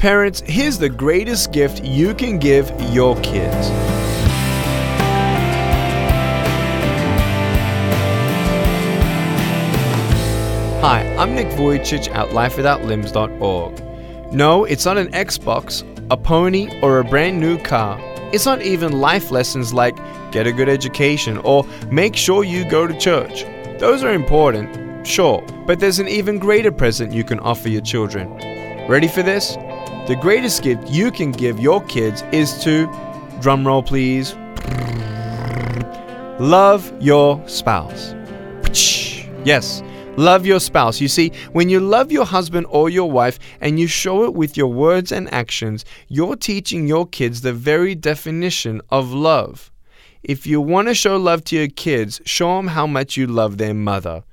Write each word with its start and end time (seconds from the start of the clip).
Parents, 0.00 0.42
here's 0.46 0.78
the 0.78 0.88
greatest 0.88 1.52
gift 1.52 1.84
you 1.84 2.14
can 2.14 2.38
give 2.38 2.72
your 2.90 3.14
kids. 3.20 3.68
Hi, 10.80 11.14
I'm 11.18 11.34
Nick 11.34 11.48
Vujicic 11.48 12.08
at 12.14 12.30
lifewithoutlimbs.org. 12.30 14.32
No, 14.32 14.64
it's 14.64 14.86
not 14.86 14.96
an 14.96 15.08
Xbox, 15.08 15.84
a 16.10 16.16
pony, 16.16 16.80
or 16.80 17.00
a 17.00 17.04
brand 17.04 17.38
new 17.38 17.58
car. 17.58 18.00
It's 18.32 18.46
not 18.46 18.62
even 18.62 19.00
life 19.00 19.30
lessons 19.30 19.74
like 19.74 19.98
get 20.32 20.46
a 20.46 20.52
good 20.52 20.70
education 20.70 21.36
or 21.44 21.66
make 21.90 22.16
sure 22.16 22.42
you 22.42 22.66
go 22.70 22.86
to 22.86 22.98
church. 22.98 23.44
Those 23.78 24.02
are 24.02 24.14
important, 24.14 25.06
sure, 25.06 25.44
but 25.66 25.78
there's 25.78 25.98
an 25.98 26.08
even 26.08 26.38
greater 26.38 26.72
present 26.72 27.12
you 27.12 27.22
can 27.22 27.38
offer 27.40 27.68
your 27.68 27.82
children. 27.82 28.34
Ready 28.88 29.06
for 29.06 29.22
this? 29.22 29.58
The 30.10 30.16
greatest 30.16 30.64
gift 30.64 30.88
you 30.88 31.12
can 31.12 31.30
give 31.30 31.60
your 31.60 31.84
kids 31.84 32.24
is 32.32 32.60
to, 32.64 32.88
drumroll 33.38 33.86
please, 33.86 34.34
love 36.40 36.92
your 37.00 37.40
spouse. 37.46 38.16
Yes, 39.44 39.84
love 40.16 40.44
your 40.44 40.58
spouse. 40.58 41.00
You 41.00 41.06
see, 41.06 41.30
when 41.52 41.68
you 41.68 41.78
love 41.78 42.10
your 42.10 42.24
husband 42.24 42.66
or 42.70 42.90
your 42.90 43.08
wife 43.08 43.38
and 43.60 43.78
you 43.78 43.86
show 43.86 44.24
it 44.24 44.34
with 44.34 44.56
your 44.56 44.66
words 44.66 45.12
and 45.12 45.32
actions, 45.32 45.84
you're 46.08 46.34
teaching 46.34 46.88
your 46.88 47.06
kids 47.06 47.42
the 47.42 47.52
very 47.52 47.94
definition 47.94 48.80
of 48.90 49.12
love. 49.12 49.70
If 50.24 50.44
you 50.44 50.60
want 50.60 50.88
to 50.88 50.94
show 50.94 51.18
love 51.18 51.44
to 51.44 51.56
your 51.56 51.68
kids, 51.68 52.20
show 52.24 52.56
them 52.56 52.66
how 52.66 52.88
much 52.88 53.16
you 53.16 53.28
love 53.28 53.58
their 53.58 53.74
mother. 53.74 54.24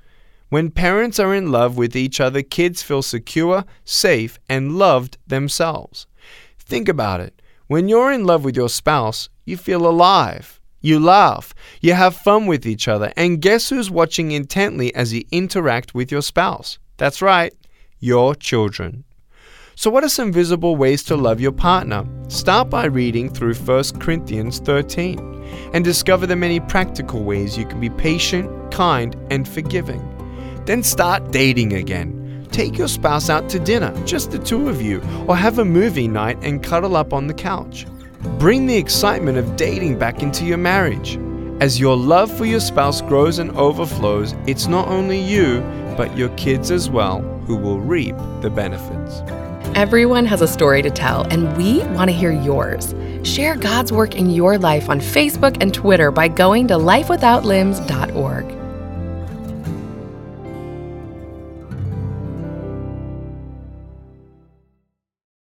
When 0.50 0.70
parents 0.70 1.20
are 1.20 1.34
in 1.34 1.52
love 1.52 1.76
with 1.76 1.94
each 1.94 2.20
other, 2.20 2.42
kids 2.42 2.82
feel 2.82 3.02
secure, 3.02 3.64
safe, 3.84 4.38
and 4.48 4.78
loved 4.78 5.18
themselves. 5.26 6.06
Think 6.58 6.88
about 6.88 7.20
it. 7.20 7.42
When 7.66 7.88
you're 7.88 8.12
in 8.12 8.24
love 8.24 8.44
with 8.44 8.56
your 8.56 8.70
spouse, 8.70 9.28
you 9.44 9.58
feel 9.58 9.86
alive. 9.86 10.58
You 10.80 11.00
laugh. 11.00 11.54
You 11.82 11.92
have 11.92 12.16
fun 12.16 12.46
with 12.46 12.66
each 12.66 12.88
other. 12.88 13.12
And 13.14 13.42
guess 13.42 13.68
who's 13.68 13.90
watching 13.90 14.30
intently 14.30 14.94
as 14.94 15.12
you 15.12 15.24
interact 15.30 15.94
with 15.94 16.10
your 16.10 16.22
spouse? 16.22 16.78
That's 16.96 17.20
right, 17.20 17.52
your 17.98 18.34
children. 18.34 19.04
So, 19.74 19.90
what 19.90 20.02
are 20.02 20.08
some 20.08 20.32
visible 20.32 20.76
ways 20.76 21.04
to 21.04 21.16
love 21.16 21.40
your 21.40 21.52
partner? 21.52 22.04
Start 22.28 22.70
by 22.70 22.86
reading 22.86 23.28
through 23.28 23.54
1 23.54 24.00
Corinthians 24.00 24.60
13 24.60 25.70
and 25.72 25.84
discover 25.84 26.26
the 26.26 26.36
many 26.36 26.58
practical 26.58 27.22
ways 27.22 27.56
you 27.56 27.66
can 27.66 27.80
be 27.80 27.90
patient, 27.90 28.72
kind, 28.72 29.14
and 29.30 29.46
forgiving. 29.46 30.17
Then 30.68 30.82
start 30.82 31.30
dating 31.30 31.72
again. 31.72 32.46
Take 32.50 32.76
your 32.76 32.88
spouse 32.88 33.30
out 33.30 33.48
to 33.48 33.58
dinner, 33.58 33.90
just 34.04 34.32
the 34.32 34.38
two 34.38 34.68
of 34.68 34.82
you, 34.82 35.00
or 35.26 35.34
have 35.34 35.58
a 35.58 35.64
movie 35.64 36.08
night 36.08 36.36
and 36.42 36.62
cuddle 36.62 36.94
up 36.94 37.14
on 37.14 37.26
the 37.26 37.32
couch. 37.32 37.86
Bring 38.38 38.66
the 38.66 38.76
excitement 38.76 39.38
of 39.38 39.56
dating 39.56 39.98
back 39.98 40.22
into 40.22 40.44
your 40.44 40.58
marriage. 40.58 41.18
As 41.62 41.80
your 41.80 41.96
love 41.96 42.30
for 42.36 42.44
your 42.44 42.60
spouse 42.60 43.00
grows 43.00 43.38
and 43.38 43.50
overflows, 43.52 44.34
it's 44.46 44.66
not 44.66 44.88
only 44.88 45.18
you, 45.18 45.62
but 45.96 46.14
your 46.18 46.28
kids 46.36 46.70
as 46.70 46.90
well 46.90 47.22
who 47.46 47.56
will 47.56 47.80
reap 47.80 48.14
the 48.42 48.50
benefits. 48.50 49.22
Everyone 49.74 50.26
has 50.26 50.42
a 50.42 50.46
story 50.46 50.82
to 50.82 50.90
tell, 50.90 51.22
and 51.30 51.56
we 51.56 51.78
want 51.94 52.10
to 52.10 52.14
hear 52.14 52.30
yours. 52.30 52.94
Share 53.22 53.56
God's 53.56 53.90
work 53.90 54.16
in 54.16 54.28
your 54.28 54.58
life 54.58 54.90
on 54.90 55.00
Facebook 55.00 55.56
and 55.62 55.72
Twitter 55.72 56.10
by 56.10 56.28
going 56.28 56.68
to 56.68 56.74
lifewithoutlimbs.org. 56.74 58.57